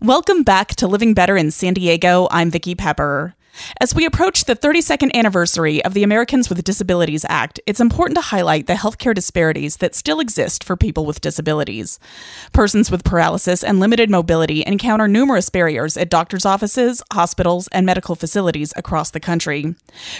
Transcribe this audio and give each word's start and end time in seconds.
Welcome 0.00 0.42
back 0.42 0.74
to 0.76 0.88
Living 0.88 1.14
Better 1.14 1.36
in 1.36 1.50
San 1.50 1.74
Diego. 1.74 2.26
I'm 2.30 2.50
Vicki 2.50 2.74
Pepper. 2.74 3.35
As 3.80 3.94
we 3.94 4.06
approach 4.06 4.44
the 4.44 4.56
32nd 4.56 5.14
anniversary 5.14 5.84
of 5.84 5.94
the 5.94 6.02
Americans 6.02 6.48
with 6.48 6.62
Disabilities 6.64 7.24
Act, 7.28 7.60
it's 7.66 7.80
important 7.80 8.16
to 8.16 8.22
highlight 8.22 8.66
the 8.66 8.74
healthcare 8.74 9.14
disparities 9.14 9.78
that 9.78 9.94
still 9.94 10.20
exist 10.20 10.64
for 10.64 10.76
people 10.76 11.06
with 11.06 11.20
disabilities. 11.20 11.98
Persons 12.52 12.90
with 12.90 13.04
paralysis 13.04 13.62
and 13.62 13.80
limited 13.80 14.10
mobility 14.10 14.64
encounter 14.66 15.08
numerous 15.08 15.48
barriers 15.50 15.96
at 15.96 16.10
doctors' 16.10 16.46
offices, 16.46 17.02
hospitals, 17.12 17.68
and 17.68 17.86
medical 17.86 18.14
facilities 18.14 18.72
across 18.76 19.10
the 19.10 19.20
country. 19.20 19.74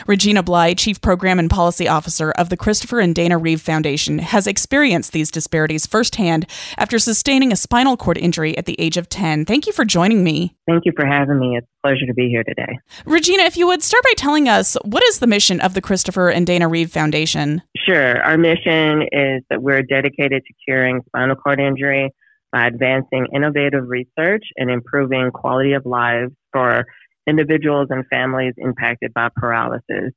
Regina 0.06 0.42
Blye, 0.42 0.74
Chief 0.74 1.00
Program 1.00 1.38
and 1.38 1.50
Policy 1.50 1.88
Officer 1.88 2.30
of 2.32 2.48
the 2.48 2.56
Christopher 2.56 3.00
and 3.00 3.14
Dana 3.14 3.38
Reeve 3.38 3.60
Foundation, 3.60 4.18
has 4.18 4.46
experienced 4.46 5.12
these 5.12 5.30
disparities 5.30 5.86
firsthand 5.86 6.46
after 6.78 6.98
sustaining 6.98 7.52
a 7.52 7.56
spinal 7.56 7.96
cord 7.96 8.18
injury 8.18 8.56
at 8.56 8.66
the 8.66 8.80
age 8.80 8.96
of 8.96 9.08
10. 9.08 9.44
Thank 9.44 9.66
you 9.66 9.72
for 9.72 9.84
joining 9.84 10.24
me. 10.24 10.54
Thank 10.66 10.84
you 10.84 10.92
for 10.96 11.06
having 11.06 11.38
me. 11.38 11.56
It's 11.56 11.66
a 11.66 11.86
pleasure 11.86 12.06
to 12.06 12.14
be 12.14 12.28
here 12.28 12.42
today. 12.42 12.78
Regina, 13.04 13.25
if 13.34 13.56
you 13.56 13.66
would 13.66 13.82
start 13.82 14.04
by 14.04 14.12
telling 14.16 14.48
us 14.48 14.76
what 14.84 15.02
is 15.04 15.18
the 15.18 15.26
mission 15.26 15.60
of 15.60 15.74
the 15.74 15.80
Christopher 15.80 16.28
and 16.28 16.46
Dana 16.46 16.68
Reeve 16.68 16.90
Foundation? 16.92 17.62
Sure. 17.76 18.22
Our 18.22 18.38
mission 18.38 19.02
is 19.12 19.42
that 19.50 19.60
we're 19.60 19.82
dedicated 19.82 20.44
to 20.44 20.54
curing 20.64 21.00
spinal 21.06 21.36
cord 21.36 21.60
injury 21.60 22.10
by 22.52 22.66
advancing 22.66 23.26
innovative 23.34 23.88
research 23.88 24.44
and 24.56 24.70
improving 24.70 25.30
quality 25.32 25.72
of 25.72 25.84
life 25.84 26.28
for 26.52 26.86
individuals 27.26 27.88
and 27.90 28.04
families 28.08 28.54
impacted 28.56 29.12
by 29.12 29.28
paralysis. 29.36 30.12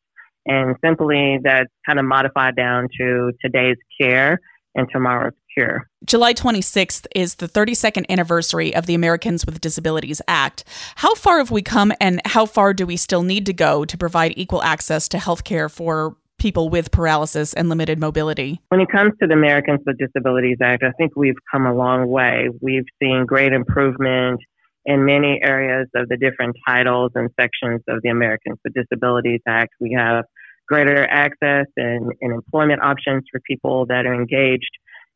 And 0.46 0.76
simply 0.84 1.40
that's 1.44 1.70
kind 1.86 2.00
of 2.00 2.06
modified 2.06 2.56
down 2.56 2.88
to 3.00 3.32
today's 3.44 3.78
care 4.00 4.40
and 4.76 4.88
tomorrow's 4.92 5.34
cure. 5.60 5.90
July 6.06 6.34
26th 6.34 7.06
is 7.14 7.36
the 7.36 7.48
32nd 7.48 8.06
anniversary 8.10 8.74
of 8.74 8.86
the 8.86 8.96
Americans 8.96 9.46
with 9.46 9.60
Disabilities 9.62 10.22
Act. 10.28 10.64
How 10.96 11.14
far 11.16 11.38
have 11.40 11.52
we 11.52 11.62
come 11.62 11.92
and 12.00 12.22
how 12.26 12.46
far 12.46 12.74
do 12.74 12.86
we 12.86 12.98
still 12.98 13.24
need 13.24 13.46
to 13.46 13.54
go 13.54 13.86
to 13.86 13.98
provide 13.98 14.34
equal 14.36 14.64
access 14.64 15.08
to 15.10 15.20
health 15.20 15.44
care 15.44 15.70
for 15.70 16.16
people 16.38 16.70
with 16.70 16.92
paralysis 16.92 17.54
and 17.54 17.68
limited 17.68 18.00
mobility? 18.00 18.62
When 18.70 18.80
it 18.80 18.90
comes 18.90 19.12
to 19.22 19.28
the 19.28 19.34
Americans 19.34 19.82
with 19.86 19.98
Disabilities 19.98 20.58
Act, 20.62 20.84
I 20.84 20.92
think 20.92 21.12
we've 21.16 21.36
come 21.52 21.66
a 21.66 21.74
long 21.74 22.08
way. 22.08 22.50
We've 22.62 22.86
seen 23.02 23.26
great 23.26 23.52
improvement 23.52 24.40
in 24.86 25.06
many 25.06 25.42
areas 25.44 25.88
of 25.94 26.08
the 26.08 26.16
different 26.16 26.56
titles 26.66 27.12
and 27.16 27.30
sections 27.40 27.82
of 27.90 28.02
the 28.02 28.10
Americans 28.10 28.58
with 28.64 28.74
Disabilities 28.74 29.42
Act. 29.46 29.74
We 29.82 29.94
have 29.98 30.24
greater 30.70 31.06
access 31.06 31.66
and, 31.76 32.12
and 32.22 32.32
employment 32.32 32.82
options 32.82 33.24
for 33.32 33.42
people 33.42 33.88
that 33.88 34.06
are 34.06 34.14
engaged 34.14 34.70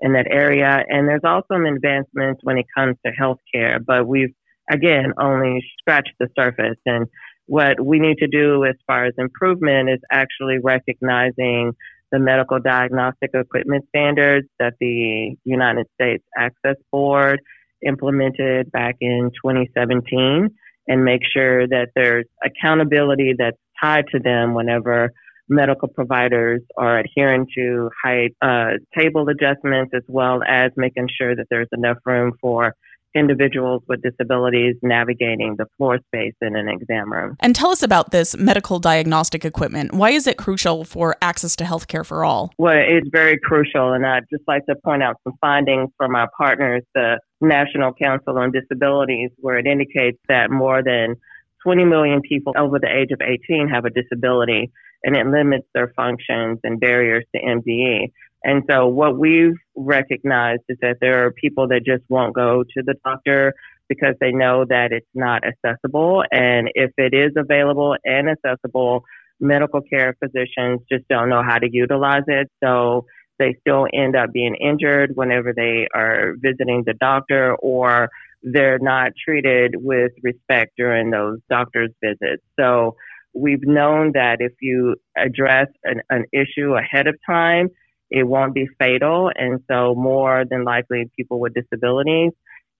in 0.03 0.13
that 0.13 0.27
area. 0.29 0.83
And 0.87 1.07
there's 1.07 1.23
also 1.23 1.47
some 1.53 1.65
advancements 1.65 2.41
when 2.43 2.57
it 2.57 2.65
comes 2.77 2.97
to 3.05 3.11
healthcare, 3.11 3.83
but 3.83 4.05
we've 4.05 4.35
again 4.69 5.13
only 5.17 5.63
scratched 5.79 6.13
the 6.19 6.27
surface. 6.37 6.77
And 6.85 7.07
what 7.47 7.83
we 7.83 7.99
need 7.99 8.17
to 8.17 8.27
do 8.27 8.65
as 8.65 8.75
far 8.85 9.05
as 9.05 9.13
improvement 9.17 9.89
is 9.89 9.99
actually 10.11 10.57
recognizing 10.61 11.71
the 12.11 12.19
medical 12.19 12.59
diagnostic 12.59 13.31
equipment 13.33 13.85
standards 13.89 14.47
that 14.59 14.73
the 14.79 15.35
United 15.45 15.87
States 15.95 16.23
Access 16.37 16.75
Board 16.91 17.41
implemented 17.85 18.71
back 18.71 18.97
in 18.99 19.31
2017 19.43 20.49
and 20.87 21.05
make 21.05 21.21
sure 21.33 21.65
that 21.67 21.89
there's 21.95 22.25
accountability 22.43 23.33
that's 23.37 23.57
tied 23.81 24.05
to 24.11 24.19
them 24.19 24.53
whenever 24.53 25.11
medical 25.49 25.87
providers 25.87 26.61
are 26.77 26.99
adhering 26.99 27.47
to 27.55 27.89
height 28.03 28.35
uh, 28.41 28.71
table 28.97 29.27
adjustments 29.29 29.91
as 29.93 30.03
well 30.07 30.41
as 30.47 30.71
making 30.77 31.07
sure 31.17 31.35
that 31.35 31.45
there's 31.49 31.67
enough 31.71 31.97
room 32.05 32.33
for 32.41 32.73
individuals 33.15 33.83
with 33.87 34.01
disabilities 34.01 34.75
navigating 34.81 35.55
the 35.57 35.65
floor 35.77 35.99
space 36.07 36.33
in 36.41 36.55
an 36.55 36.67
exam 36.67 37.11
room. 37.11 37.35
And 37.39 37.55
tell 37.55 37.69
us 37.69 37.83
about 37.83 38.11
this 38.11 38.35
medical 38.37 38.79
diagnostic 38.79 39.45
equipment. 39.45 39.93
Why 39.93 40.09
is 40.09 40.27
it 40.27 40.37
crucial 40.37 40.83
for 40.83 41.15
access 41.21 41.55
to 41.57 41.63
healthcare 41.63 42.05
for 42.05 42.25
all? 42.25 42.51
Well, 42.57 42.75
it's 42.75 43.07
very 43.11 43.37
crucial. 43.39 43.93
And 43.93 44.05
I'd 44.05 44.25
just 44.31 44.43
like 44.47 44.65
to 44.65 44.75
point 44.83 45.03
out 45.03 45.17
some 45.23 45.33
findings 45.41 45.89
from 45.97 46.15
our 46.15 46.29
partners, 46.35 46.83
the 46.95 47.19
National 47.41 47.93
Council 47.93 48.37
on 48.37 48.51
Disabilities, 48.51 49.29
where 49.37 49.57
it 49.57 49.67
indicates 49.67 50.17
that 50.27 50.49
more 50.49 50.81
than 50.83 51.15
20 51.63 51.85
million 51.85 52.21
people 52.21 52.53
over 52.57 52.79
the 52.79 52.89
age 52.89 53.11
of 53.11 53.21
18 53.21 53.69
have 53.69 53.85
a 53.85 53.89
disability 53.89 54.71
and 55.03 55.15
it 55.15 55.27
limits 55.27 55.67
their 55.73 55.93
functions 55.95 56.59
and 56.63 56.79
barriers 56.79 57.25
to 57.35 57.41
MDE. 57.41 58.11
And 58.43 58.63
so 58.69 58.87
what 58.87 59.17
we've 59.17 59.55
recognized 59.75 60.63
is 60.67 60.77
that 60.81 60.97
there 60.99 61.25
are 61.25 61.31
people 61.31 61.69
that 61.69 61.81
just 61.85 62.03
won't 62.09 62.35
go 62.35 62.63
to 62.63 62.83
the 62.83 62.95
doctor 63.05 63.53
because 63.87 64.15
they 64.19 64.31
know 64.31 64.65
that 64.67 64.91
it's 64.91 65.07
not 65.13 65.43
accessible. 65.45 66.23
And 66.31 66.69
if 66.73 66.91
it 66.97 67.13
is 67.13 67.31
available 67.37 67.95
and 68.03 68.29
accessible, 68.29 69.03
medical 69.39 69.81
care 69.81 70.15
physicians 70.23 70.81
just 70.91 71.07
don't 71.09 71.29
know 71.29 71.43
how 71.43 71.57
to 71.57 71.67
utilize 71.71 72.23
it. 72.27 72.49
So 72.63 73.05
they 73.39 73.55
still 73.61 73.87
end 73.93 74.15
up 74.15 74.31
being 74.31 74.55
injured 74.55 75.11
whenever 75.15 75.53
they 75.53 75.87
are 75.93 76.33
visiting 76.37 76.83
the 76.85 76.93
doctor 76.93 77.55
or 77.55 78.09
they're 78.41 78.79
not 78.79 79.13
treated 79.23 79.75
with 79.75 80.11
respect 80.21 80.73
during 80.77 81.09
those 81.11 81.39
doctor's 81.49 81.91
visits. 82.03 82.43
So 82.59 82.95
we've 83.33 83.63
known 83.63 84.11
that 84.13 84.37
if 84.39 84.53
you 84.61 84.95
address 85.17 85.67
an, 85.83 86.01
an 86.09 86.25
issue 86.31 86.75
ahead 86.75 87.07
of 87.07 87.15
time, 87.27 87.69
it 88.09 88.23
won't 88.23 88.53
be 88.53 88.67
fatal. 88.79 89.31
And 89.35 89.59
so 89.69 89.95
more 89.95 90.43
than 90.49 90.63
likely 90.63 91.09
people 91.17 91.39
with 91.39 91.53
disabilities 91.53 92.31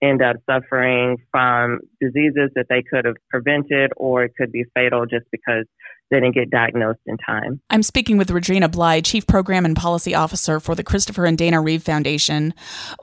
end 0.04 0.22
up 0.22 0.36
suffering 0.48 1.16
from 1.30 1.80
diseases 2.00 2.50
that 2.54 2.66
they 2.68 2.82
could 2.82 3.04
have 3.04 3.16
prevented 3.30 3.92
or 3.96 4.24
it 4.24 4.32
could 4.38 4.52
be 4.52 4.64
fatal 4.74 5.06
just 5.06 5.26
because 5.30 5.64
they 6.10 6.20
didn't 6.20 6.34
get 6.34 6.50
diagnosed 6.50 7.00
in 7.06 7.16
time. 7.18 7.60
I'm 7.70 7.82
speaking 7.82 8.16
with 8.18 8.30
Regina 8.30 8.68
Blye, 8.68 9.04
Chief 9.04 9.26
Program 9.26 9.64
and 9.64 9.74
Policy 9.74 10.14
Officer 10.14 10.60
for 10.60 10.74
the 10.74 10.84
Christopher 10.84 11.24
and 11.24 11.36
Dana 11.36 11.60
Reeve 11.60 11.82
Foundation. 11.82 12.54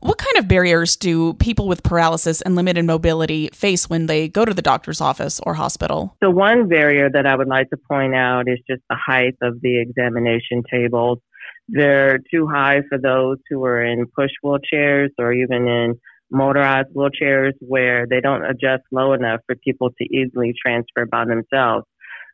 What 0.01 0.17
kind 0.17 0.37
of 0.37 0.47
barriers 0.47 0.95
do 0.95 1.33
people 1.33 1.67
with 1.67 1.83
paralysis 1.83 2.41
and 2.41 2.55
limited 2.55 2.85
mobility 2.85 3.49
face 3.53 3.89
when 3.89 4.05
they 4.05 4.27
go 4.27 4.45
to 4.45 4.53
the 4.53 4.61
doctor's 4.61 5.01
office 5.01 5.39
or 5.41 5.55
hospital? 5.55 6.15
The 6.21 6.31
one 6.31 6.67
barrier 6.67 7.09
that 7.09 7.25
I 7.25 7.35
would 7.35 7.47
like 7.47 7.69
to 7.71 7.77
point 7.77 8.15
out 8.15 8.47
is 8.47 8.59
just 8.69 8.81
the 8.89 8.95
height 8.95 9.35
of 9.41 9.59
the 9.61 9.81
examination 9.81 10.63
tables. 10.71 11.19
They're 11.67 12.19
too 12.31 12.47
high 12.47 12.81
for 12.87 12.97
those 12.97 13.37
who 13.49 13.63
are 13.65 13.83
in 13.83 14.05
push 14.07 14.31
wheelchairs 14.43 15.09
or 15.17 15.33
even 15.33 15.67
in 15.67 15.99
motorized 16.31 16.89
wheelchairs 16.95 17.53
where 17.59 18.07
they 18.07 18.21
don't 18.21 18.43
adjust 18.43 18.83
low 18.91 19.13
enough 19.13 19.41
for 19.45 19.55
people 19.55 19.89
to 19.89 20.05
easily 20.05 20.53
transfer 20.59 21.05
by 21.05 21.25
themselves. 21.25 21.85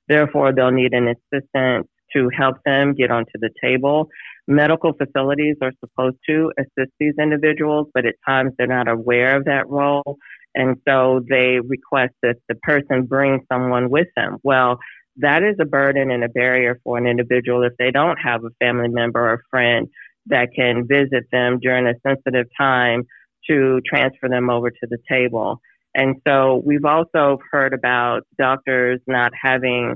Therefore, 0.07 0.53
they'll 0.53 0.71
need 0.71 0.93
an 0.93 1.07
assistant 1.07 1.89
to 2.13 2.29
help 2.35 2.57
them 2.65 2.93
get 2.93 3.11
onto 3.11 3.33
the 3.35 3.49
table. 3.61 4.07
Medical 4.47 4.93
facilities 4.93 5.57
are 5.61 5.73
supposed 5.79 6.17
to 6.29 6.51
assist 6.57 6.91
these 6.99 7.13
individuals, 7.21 7.87
but 7.93 8.05
at 8.05 8.15
times 8.25 8.53
they're 8.57 8.67
not 8.67 8.87
aware 8.87 9.35
of 9.35 9.45
that 9.45 9.67
role. 9.67 10.17
And 10.55 10.77
so 10.87 11.21
they 11.29 11.59
request 11.59 12.13
that 12.23 12.37
the 12.47 12.55
person 12.55 13.05
bring 13.05 13.45
someone 13.51 13.89
with 13.89 14.07
them. 14.15 14.37
Well, 14.43 14.79
that 15.17 15.43
is 15.43 15.55
a 15.59 15.65
burden 15.65 16.11
and 16.11 16.23
a 16.23 16.29
barrier 16.29 16.79
for 16.83 16.97
an 16.97 17.07
individual 17.07 17.63
if 17.63 17.73
they 17.77 17.91
don't 17.91 18.17
have 18.17 18.43
a 18.43 18.49
family 18.59 18.87
member 18.87 19.19
or 19.19 19.41
friend 19.49 19.87
that 20.27 20.49
can 20.55 20.87
visit 20.87 21.25
them 21.31 21.59
during 21.59 21.87
a 21.87 21.93
sensitive 22.05 22.47
time 22.57 23.03
to 23.49 23.81
transfer 23.85 24.29
them 24.29 24.49
over 24.49 24.69
to 24.69 24.87
the 24.89 24.97
table. 25.09 25.61
And 25.95 26.17
so 26.27 26.61
we've 26.63 26.85
also 26.85 27.39
heard 27.51 27.73
about 27.73 28.21
doctors 28.37 28.99
not 29.07 29.31
having 29.39 29.95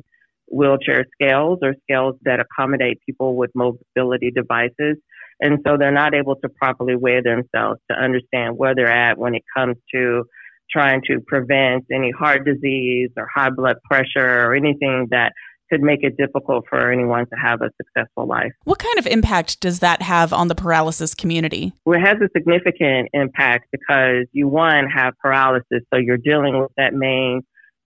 wheelchair 0.51 1.05
scales 1.13 1.59
or 1.61 1.75
scales 1.83 2.15
that 2.23 2.39
accommodate 2.39 2.99
people 3.05 3.35
with 3.35 3.51
mobility 3.55 4.31
devices. 4.31 4.97
And 5.39 5.59
so 5.65 5.77
they're 5.77 5.91
not 5.91 6.13
able 6.13 6.35
to 6.37 6.49
properly 6.49 6.95
weigh 6.95 7.21
themselves 7.21 7.79
to 7.89 7.97
understand 7.97 8.57
where 8.57 8.75
they're 8.75 8.91
at 8.91 9.17
when 9.17 9.35
it 9.35 9.43
comes 9.55 9.77
to 9.93 10.23
trying 10.71 11.01
to 11.07 11.19
prevent 11.27 11.85
any 11.91 12.11
heart 12.11 12.45
disease 12.45 13.09
or 13.17 13.27
high 13.33 13.49
blood 13.49 13.77
pressure 13.89 14.45
or 14.47 14.55
anything 14.55 15.07
that 15.11 15.33
could 15.71 15.81
make 15.81 16.03
it 16.03 16.17
difficult 16.17 16.65
for 16.69 16.91
anyone 16.91 17.25
to 17.27 17.35
have 17.41 17.61
a 17.61 17.69
successful 17.77 18.27
life. 18.27 18.51
What 18.65 18.79
kind 18.79 18.99
of 18.99 19.07
impact 19.07 19.59
does 19.61 19.79
that 19.79 20.01
have 20.01 20.33
on 20.33 20.47
the 20.47 20.55
paralysis 20.55 21.13
community? 21.13 21.73
Well, 21.85 21.99
it 21.99 22.05
has 22.05 22.17
a 22.17 22.29
significant 22.35 23.09
impact 23.13 23.67
because 23.71 24.25
you, 24.31 24.47
one, 24.47 24.87
have 24.87 25.13
paralysis, 25.21 25.83
so 25.93 25.99
you're 25.99 26.17
dealing 26.17 26.59
with 26.59 26.71
that 26.77 26.93
main 26.93 27.41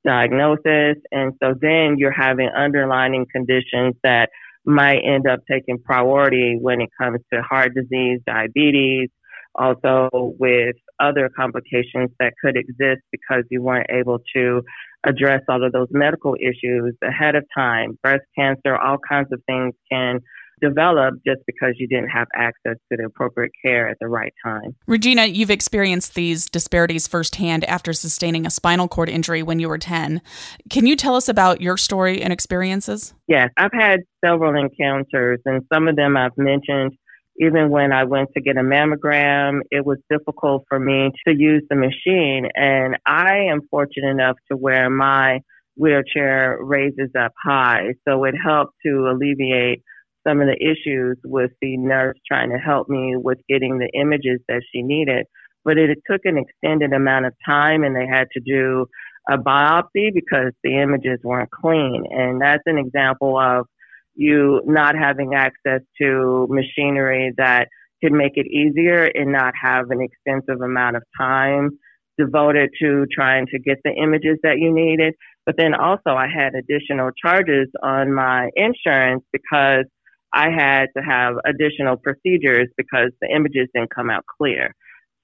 diagnosis. 0.05 0.97
And 1.11 1.33
so 1.41 1.53
then 1.59 1.95
you're 1.97 2.11
having 2.11 2.49
underlying 2.55 3.25
conditions 3.31 3.95
that 4.03 4.29
might 4.65 4.99
end 5.05 5.27
up 5.27 5.41
taking 5.49 5.77
priority 5.79 6.57
when 6.59 6.81
it 6.81 6.89
comes 6.99 7.19
to 7.33 7.41
heart 7.41 7.73
disease, 7.75 8.19
diabetes, 8.25 9.09
also 9.53 10.09
with 10.39 10.75
other 10.99 11.29
complications 11.35 12.09
that 12.19 12.33
could 12.43 12.55
exist 12.57 13.01
because 13.11 13.43
you 13.49 13.61
weren't 13.61 13.89
able 13.89 14.19
to 14.35 14.61
address 15.05 15.41
all 15.49 15.63
of 15.63 15.71
those 15.71 15.87
medical 15.91 16.35
issues 16.35 16.95
ahead 17.03 17.35
of 17.35 17.43
time. 17.55 17.97
Breast 18.01 18.23
cancer, 18.37 18.75
all 18.75 18.97
kinds 19.07 19.31
of 19.31 19.41
things 19.47 19.73
can 19.91 20.19
develop 20.61 21.15
just 21.25 21.41
because 21.45 21.73
you 21.77 21.87
didn't 21.87 22.09
have 22.09 22.27
access 22.35 22.77
to 22.89 22.97
the 22.97 23.05
appropriate 23.05 23.51
care 23.63 23.89
at 23.89 23.97
the 23.99 24.07
right 24.07 24.33
time. 24.43 24.75
Regina, 24.87 25.25
you've 25.25 25.51
experienced 25.51 26.15
these 26.15 26.49
disparities 26.49 27.07
firsthand 27.07 27.65
after 27.65 27.93
sustaining 27.93 28.45
a 28.45 28.49
spinal 28.49 28.87
cord 28.87 29.09
injury 29.09 29.43
when 29.43 29.59
you 29.59 29.67
were 29.67 29.77
10. 29.77 30.21
Can 30.69 30.85
you 30.85 30.95
tell 30.95 31.15
us 31.15 31.27
about 31.27 31.61
your 31.61 31.77
story 31.77 32.21
and 32.21 32.31
experiences? 32.31 33.13
Yes, 33.27 33.49
I've 33.57 33.73
had 33.73 34.01
several 34.23 34.55
encounters, 34.55 35.39
and 35.45 35.61
some 35.73 35.87
of 35.87 35.95
them 35.95 36.15
I've 36.15 36.37
mentioned 36.37 36.93
even 37.37 37.69
when 37.69 37.91
I 37.91 38.05
went 38.05 38.29
to 38.33 38.41
get 38.41 38.57
a 38.57 38.61
mammogram, 38.61 39.59
it 39.71 39.85
was 39.85 39.97
difficult 40.09 40.63
for 40.69 40.79
me 40.79 41.11
to 41.27 41.35
use 41.35 41.63
the 41.69 41.75
machine. 41.75 42.47
And 42.55 42.97
I 43.05 43.49
am 43.51 43.61
fortunate 43.69 44.09
enough 44.09 44.37
to 44.49 44.57
where 44.57 44.89
my 44.89 45.39
wheelchair 45.75 46.57
raises 46.61 47.11
up 47.19 47.33
high. 47.43 47.93
So 48.07 48.23
it 48.23 48.35
helped 48.41 48.75
to 48.85 49.09
alleviate 49.11 49.83
some 50.25 50.41
of 50.41 50.47
the 50.47 50.57
issues 50.59 51.17
with 51.23 51.51
the 51.61 51.77
nurse 51.77 52.17
trying 52.27 52.49
to 52.51 52.57
help 52.57 52.89
me 52.89 53.15
with 53.15 53.37
getting 53.49 53.77
the 53.77 53.89
images 53.93 54.39
that 54.47 54.61
she 54.71 54.81
needed. 54.81 55.25
But 55.63 55.77
it 55.77 55.97
took 56.09 56.21
an 56.23 56.37
extended 56.37 56.93
amount 56.93 57.25
of 57.25 57.33
time 57.45 57.83
and 57.83 57.95
they 57.95 58.07
had 58.07 58.27
to 58.33 58.39
do 58.39 58.85
a 59.29 59.37
biopsy 59.37 60.13
because 60.13 60.51
the 60.63 60.79
images 60.81 61.19
weren't 61.23 61.51
clean. 61.51 62.03
And 62.09 62.41
that's 62.41 62.63
an 62.65 62.77
example 62.77 63.37
of 63.37 63.65
you 64.15 64.61
not 64.65 64.95
having 64.95 65.33
access 65.35 65.81
to 66.01 66.47
machinery 66.49 67.33
that 67.37 67.67
could 68.03 68.13
make 68.13 68.33
it 68.35 68.47
easier 68.47 69.03
and 69.03 69.31
not 69.31 69.53
have 69.61 69.89
an 69.89 70.01
extensive 70.01 70.61
amount 70.61 70.95
of 70.95 71.03
time 71.19 71.71
devoted 72.17 72.69
to 72.81 73.05
trying 73.11 73.45
to 73.47 73.59
get 73.59 73.77
the 73.83 73.91
images 73.91 74.37
that 74.43 74.57
you 74.57 74.73
needed. 74.73 75.13
But 75.45 75.55
then 75.57 75.73
also 75.73 76.11
I 76.11 76.27
had 76.27 76.53
additional 76.55 77.11
charges 77.11 77.67
on 77.83 78.13
my 78.13 78.49
insurance 78.55 79.23
because 79.31 79.85
I 80.33 80.49
had 80.49 80.87
to 80.97 81.03
have 81.03 81.35
additional 81.45 81.97
procedures 81.97 82.67
because 82.77 83.11
the 83.21 83.29
images 83.33 83.67
didn't 83.73 83.93
come 83.93 84.09
out 84.09 84.23
clear. 84.37 84.73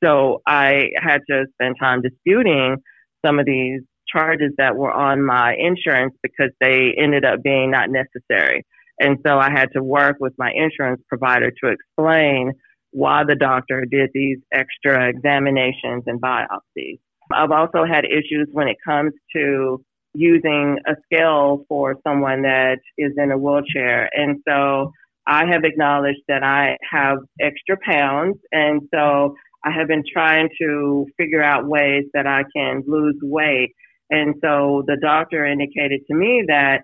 So 0.03 0.41
I 0.47 0.89
had 0.97 1.21
to 1.29 1.45
spend 1.53 1.75
time 1.79 2.01
disputing 2.01 2.77
some 3.25 3.39
of 3.39 3.45
these 3.45 3.81
charges 4.07 4.51
that 4.57 4.75
were 4.75 4.91
on 4.91 5.23
my 5.23 5.55
insurance 5.55 6.13
because 6.23 6.51
they 6.59 6.93
ended 6.97 7.25
up 7.25 7.43
being 7.43 7.71
not 7.71 7.89
necessary. 7.89 8.65
And 8.99 9.17
so 9.25 9.38
I 9.38 9.49
had 9.49 9.69
to 9.73 9.83
work 9.83 10.17
with 10.19 10.33
my 10.38 10.51
insurance 10.53 11.01
provider 11.07 11.51
to 11.63 11.69
explain 11.69 12.53
why 12.91 13.23
the 13.23 13.35
doctor 13.35 13.85
did 13.89 14.09
these 14.13 14.38
extra 14.53 15.09
examinations 15.09 16.03
and 16.05 16.21
biopsies. 16.21 16.99
I've 17.33 17.51
also 17.51 17.85
had 17.85 18.05
issues 18.05 18.49
when 18.51 18.67
it 18.67 18.77
comes 18.85 19.13
to 19.35 19.83
using 20.13 20.77
a 20.85 20.93
scale 21.05 21.63
for 21.69 21.95
someone 22.05 22.41
that 22.41 22.79
is 22.97 23.13
in 23.17 23.31
a 23.31 23.38
wheelchair. 23.38 24.09
And 24.13 24.41
so 24.47 24.91
I 25.25 25.45
have 25.45 25.63
acknowledged 25.63 26.21
that 26.27 26.43
I 26.43 26.77
have 26.89 27.19
extra 27.39 27.77
pounds. 27.83 28.38
And 28.51 28.81
so 28.93 29.35
I 29.63 29.71
have 29.71 29.88
been 29.88 30.03
trying 30.11 30.49
to 30.59 31.05
figure 31.17 31.41
out 31.41 31.67
ways 31.67 32.05
that 32.13 32.27
I 32.27 32.43
can 32.53 32.83
lose 32.88 33.15
weight. 33.21 33.73
And 34.09 34.35
so 34.43 34.83
the 34.88 34.97
doctor 35.01 35.45
indicated 35.45 36.01
to 36.07 36.13
me 36.15 36.43
that 36.47 36.83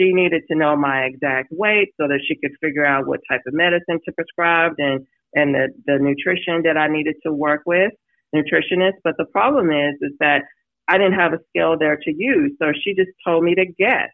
she 0.00 0.12
needed 0.12 0.42
to 0.50 0.56
know 0.56 0.76
my 0.76 1.02
exact 1.04 1.48
weight 1.52 1.92
so 2.00 2.08
that 2.08 2.20
she 2.26 2.36
could 2.36 2.56
figure 2.60 2.86
out 2.86 3.06
what 3.06 3.20
type 3.30 3.42
of 3.46 3.52
medicine 3.52 4.00
to 4.04 4.12
prescribe 4.12 4.72
and, 4.78 5.06
and 5.34 5.54
the, 5.54 5.68
the 5.86 5.98
nutrition 6.00 6.62
that 6.64 6.76
I 6.76 6.88
needed 6.88 7.16
to 7.26 7.32
work 7.32 7.62
with, 7.66 7.92
nutritionist. 8.34 8.98
But 9.04 9.14
the 9.18 9.26
problem 9.26 9.70
is, 9.70 9.94
is 10.00 10.12
that 10.20 10.42
I 10.88 10.96
didn't 10.96 11.18
have 11.18 11.32
a 11.32 11.38
scale 11.50 11.76
there 11.78 11.96
to 11.96 12.12
use. 12.16 12.52
So 12.60 12.72
she 12.82 12.94
just 12.94 13.10
told 13.26 13.44
me 13.44 13.54
to 13.54 13.66
guess. 13.66 14.08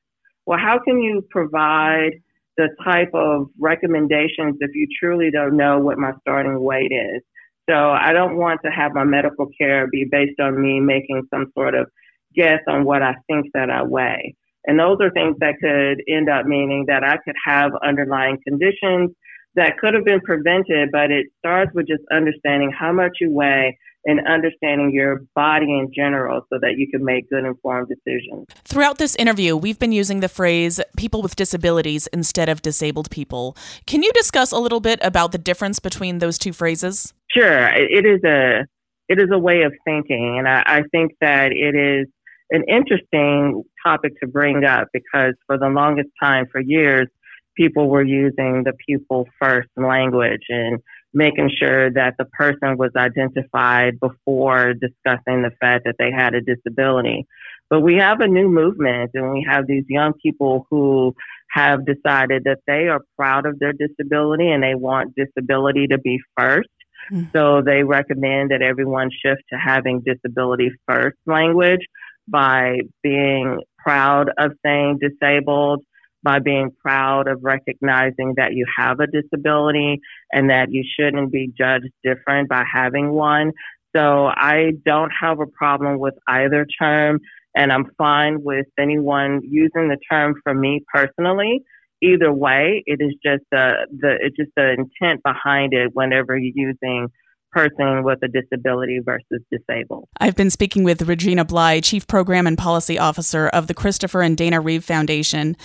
Well, 0.44 0.58
how 0.58 0.78
can 0.78 1.00
you 1.00 1.24
provide 1.30 2.20
the 2.56 2.68
type 2.84 3.10
of 3.14 3.48
recommendations 3.58 4.56
if 4.60 4.70
you 4.74 4.86
truly 5.00 5.30
don't 5.30 5.56
know 5.56 5.78
what 5.78 5.98
my 5.98 6.12
starting 6.20 6.60
weight 6.60 6.92
is? 6.92 7.22
So 7.68 7.74
I 7.74 8.12
don't 8.12 8.36
want 8.36 8.60
to 8.64 8.70
have 8.70 8.92
my 8.94 9.04
medical 9.04 9.48
care 9.58 9.88
be 9.90 10.06
based 10.10 10.38
on 10.38 10.60
me 10.60 10.80
making 10.80 11.26
some 11.30 11.50
sort 11.54 11.74
of 11.74 11.88
guess 12.34 12.60
on 12.68 12.84
what 12.84 13.02
I 13.02 13.14
think 13.26 13.46
that 13.54 13.70
I 13.70 13.82
weigh. 13.82 14.36
And 14.66 14.78
those 14.78 14.98
are 15.00 15.10
things 15.10 15.36
that 15.40 15.54
could 15.60 16.02
end 16.08 16.28
up 16.28 16.46
meaning 16.46 16.86
that 16.88 17.04
I 17.04 17.16
could 17.24 17.36
have 17.44 17.72
underlying 17.84 18.38
conditions 18.46 19.10
that 19.56 19.78
could 19.78 19.94
have 19.94 20.04
been 20.04 20.20
prevented, 20.20 20.90
but 20.92 21.10
it 21.10 21.26
starts 21.38 21.72
with 21.74 21.88
just 21.88 22.02
understanding 22.12 22.70
how 22.78 22.92
much 22.92 23.12
you 23.20 23.32
weigh 23.32 23.78
and 24.04 24.20
understanding 24.28 24.92
your 24.92 25.22
body 25.34 25.66
in 25.66 25.90
general 25.92 26.42
so 26.52 26.58
that 26.60 26.74
you 26.76 26.88
can 26.88 27.04
make 27.04 27.28
good 27.28 27.44
informed 27.44 27.88
decisions. 27.88 28.46
Throughout 28.64 28.98
this 28.98 29.16
interview, 29.16 29.56
we've 29.56 29.80
been 29.80 29.90
using 29.90 30.20
the 30.20 30.28
phrase 30.28 30.80
people 30.96 31.22
with 31.22 31.34
disabilities 31.34 32.06
instead 32.08 32.48
of 32.48 32.62
disabled 32.62 33.10
people. 33.10 33.56
Can 33.86 34.04
you 34.04 34.12
discuss 34.12 34.52
a 34.52 34.58
little 34.58 34.78
bit 34.78 35.00
about 35.02 35.32
the 35.32 35.38
difference 35.38 35.80
between 35.80 36.18
those 36.18 36.38
two 36.38 36.52
phrases? 36.52 37.12
Sure. 37.36 37.68
It 37.68 38.06
is 38.06 38.22
a 38.24 38.66
it 39.08 39.20
is 39.20 39.28
a 39.32 39.38
way 39.38 39.62
of 39.62 39.72
thinking 39.84 40.36
and 40.38 40.48
I, 40.48 40.62
I 40.66 40.82
think 40.90 41.12
that 41.20 41.52
it 41.52 41.74
is 41.74 42.08
an 42.50 42.64
interesting 42.68 43.64
topic 43.84 44.18
to 44.20 44.26
bring 44.26 44.64
up 44.64 44.88
because 44.92 45.34
for 45.46 45.58
the 45.58 45.68
longest 45.68 46.10
time, 46.20 46.46
for 46.50 46.60
years, 46.60 47.08
people 47.56 47.88
were 47.88 48.04
using 48.04 48.62
the 48.64 48.72
pupil 48.86 49.26
first 49.40 49.68
language 49.76 50.42
and 50.48 50.78
making 51.14 51.50
sure 51.58 51.90
that 51.90 52.14
the 52.18 52.26
person 52.26 52.76
was 52.76 52.90
identified 52.94 53.98
before 53.98 54.74
discussing 54.74 55.42
the 55.42 55.50
fact 55.60 55.84
that 55.86 55.96
they 55.98 56.10
had 56.12 56.34
a 56.34 56.42
disability. 56.42 57.26
But 57.70 57.80
we 57.80 57.96
have 57.96 58.20
a 58.20 58.28
new 58.28 58.48
movement 58.48 59.12
and 59.14 59.32
we 59.32 59.44
have 59.48 59.66
these 59.66 59.84
young 59.88 60.12
people 60.22 60.66
who 60.70 61.14
have 61.50 61.86
decided 61.86 62.44
that 62.44 62.58
they 62.66 62.88
are 62.88 63.00
proud 63.16 63.46
of 63.46 63.58
their 63.58 63.72
disability 63.72 64.50
and 64.50 64.62
they 64.62 64.74
want 64.74 65.16
disability 65.16 65.86
to 65.88 65.98
be 65.98 66.20
first. 66.38 66.68
Mm-hmm. 67.10 67.30
So 67.32 67.62
they 67.62 67.82
recommend 67.82 68.50
that 68.50 68.62
everyone 68.62 69.10
shift 69.10 69.42
to 69.50 69.58
having 69.58 70.02
disability 70.02 70.70
first 70.86 71.16
language 71.24 71.80
by 72.28 72.78
being 73.02 73.60
proud 73.78 74.30
of 74.38 74.52
saying 74.64 74.98
disabled, 75.00 75.84
by 76.22 76.40
being 76.40 76.70
proud 76.82 77.28
of 77.28 77.38
recognizing 77.42 78.34
that 78.36 78.52
you 78.52 78.66
have 78.76 78.98
a 79.00 79.06
disability 79.06 80.00
and 80.32 80.50
that 80.50 80.72
you 80.72 80.82
shouldn't 80.98 81.30
be 81.30 81.52
judged 81.56 81.90
different 82.02 82.48
by 82.48 82.64
having 82.70 83.12
one. 83.12 83.52
So 83.94 84.26
I 84.26 84.72
don't 84.84 85.12
have 85.20 85.40
a 85.40 85.46
problem 85.46 85.98
with 85.98 86.14
either 86.28 86.66
term 86.80 87.20
and 87.56 87.72
I'm 87.72 87.86
fine 87.96 88.42
with 88.42 88.66
anyone 88.78 89.40
using 89.42 89.88
the 89.88 89.98
term 90.10 90.34
for 90.42 90.52
me 90.52 90.84
personally. 90.92 91.62
Either 92.02 92.30
way, 92.30 92.82
it 92.84 93.00
is 93.00 93.14
just 93.24 93.44
the, 93.50 93.86
the 93.98 94.18
it's 94.20 94.36
just 94.36 94.50
the 94.54 94.72
intent 94.72 95.22
behind 95.22 95.72
it 95.72 95.92
whenever 95.94 96.36
you're 96.36 96.52
using 96.54 97.08
person 97.52 98.04
with 98.04 98.18
a 98.22 98.28
disability 98.28 99.00
versus 99.04 99.42
disabled. 99.50 100.08
I've 100.20 100.36
been 100.36 100.50
speaking 100.50 100.84
with 100.84 101.02
Regina 101.02 101.44
Blye, 101.44 101.82
Chief 101.82 102.06
Program 102.06 102.46
and 102.46 102.56
Policy 102.58 102.98
Officer 102.98 103.48
of 103.48 103.66
the 103.66 103.74
Christopher 103.74 104.22
and 104.22 104.36
Dana 104.36 104.60
Reeve 104.60 104.84
Foundation. 104.84 105.56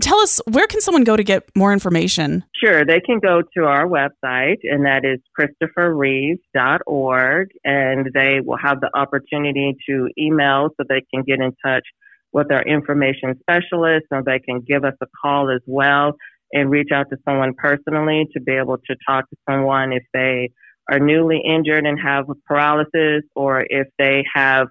Tell 0.00 0.18
us, 0.18 0.40
where 0.50 0.66
can 0.66 0.80
someone 0.80 1.04
go 1.04 1.16
to 1.16 1.24
get 1.24 1.44
more 1.54 1.72
information? 1.72 2.44
Sure, 2.54 2.84
they 2.84 3.00
can 3.00 3.18
go 3.18 3.42
to 3.56 3.64
our 3.64 3.86
website, 3.86 4.58
and 4.62 4.84
that 4.84 5.04
is 5.04 5.20
christopherreeve.org, 5.38 7.50
and 7.64 8.10
they 8.14 8.40
will 8.40 8.58
have 8.58 8.80
the 8.80 8.90
opportunity 8.94 9.76
to 9.88 10.08
email 10.18 10.70
so 10.76 10.84
they 10.88 11.04
can 11.12 11.22
get 11.22 11.40
in 11.40 11.54
touch 11.64 11.84
with 12.32 12.50
our 12.50 12.62
information 12.62 13.38
specialist, 13.40 14.06
or 14.10 14.22
they 14.22 14.38
can 14.38 14.60
give 14.60 14.84
us 14.84 14.94
a 15.00 15.06
call 15.22 15.50
as 15.50 15.62
well 15.66 16.16
and 16.52 16.70
reach 16.70 16.90
out 16.92 17.08
to 17.10 17.16
someone 17.24 17.54
personally 17.54 18.28
to 18.32 18.40
be 18.40 18.52
able 18.52 18.78
to 18.78 18.96
talk 19.06 19.28
to 19.30 19.36
someone 19.48 19.92
if 19.92 20.02
they 20.12 20.50
are 20.90 20.98
newly 20.98 21.40
injured 21.44 21.86
and 21.86 21.98
have 22.00 22.26
paralysis, 22.46 23.22
or 23.34 23.66
if 23.68 23.88
they 23.98 24.24
have 24.34 24.68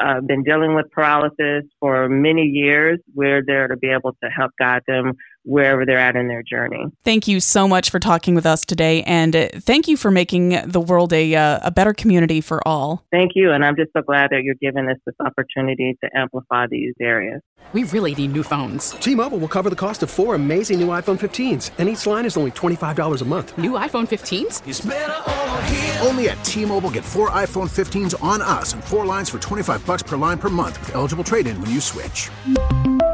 uh, 0.00 0.20
been 0.20 0.42
dealing 0.44 0.74
with 0.74 0.90
paralysis 0.92 1.64
for 1.80 2.08
many 2.08 2.42
years, 2.42 3.00
we're 3.14 3.42
there 3.44 3.68
to 3.68 3.76
be 3.76 3.88
able 3.88 4.12
to 4.22 4.30
help 4.30 4.52
guide 4.58 4.82
them 4.86 5.12
wherever 5.48 5.86
they're 5.86 5.98
at 5.98 6.14
in 6.14 6.28
their 6.28 6.42
journey. 6.42 6.84
Thank 7.04 7.26
you 7.26 7.40
so 7.40 7.66
much 7.66 7.90
for 7.90 7.98
talking 7.98 8.34
with 8.34 8.46
us 8.46 8.64
today, 8.64 9.02
and 9.04 9.34
uh, 9.34 9.48
thank 9.60 9.88
you 9.88 9.96
for 9.96 10.10
making 10.10 10.50
the 10.66 10.80
world 10.80 11.12
a, 11.12 11.34
uh, 11.34 11.60
a 11.62 11.70
better 11.70 11.94
community 11.94 12.40
for 12.40 12.66
all. 12.66 13.04
Thank 13.10 13.32
you, 13.34 13.50
and 13.50 13.64
I'm 13.64 13.74
just 13.74 13.90
so 13.96 14.02
glad 14.02 14.30
that 14.30 14.42
you're 14.42 14.56
giving 14.60 14.88
us 14.88 14.98
this 15.06 15.14
opportunity 15.20 15.96
to 16.04 16.10
amplify 16.14 16.66
these 16.70 16.94
areas. 17.00 17.40
We 17.72 17.84
really 17.84 18.14
need 18.14 18.32
new 18.32 18.42
phones. 18.42 18.92
T-Mobile 18.92 19.38
will 19.38 19.48
cover 19.48 19.68
the 19.68 19.76
cost 19.76 20.02
of 20.02 20.10
four 20.10 20.34
amazing 20.34 20.80
new 20.80 20.88
iPhone 20.88 21.18
15s, 21.18 21.72
and 21.78 21.88
each 21.88 22.06
line 22.06 22.24
is 22.24 22.36
only 22.36 22.50
$25 22.52 23.20
a 23.20 23.24
month. 23.26 23.58
New 23.58 23.72
iPhone 23.72 24.08
15s? 24.08 26.06
Only 26.06 26.30
at 26.30 26.42
T-Mobile 26.44 26.90
get 26.90 27.04
four 27.04 27.28
iPhone 27.30 27.68
15s 27.68 28.20
on 28.22 28.40
us 28.40 28.72
and 28.72 28.82
four 28.82 29.04
lines 29.04 29.28
for 29.28 29.38
25 29.38 29.84
bucks 29.84 30.02
per 30.02 30.16
line 30.16 30.38
per 30.38 30.48
month 30.48 30.80
with 30.80 30.94
eligible 30.94 31.24
trade-in 31.24 31.60
when 31.60 31.70
you 31.70 31.80
switch. 31.80 32.30